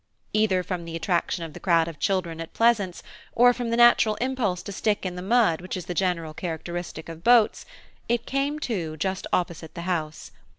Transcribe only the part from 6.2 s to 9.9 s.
characteristic of boats, it came to, just opposite the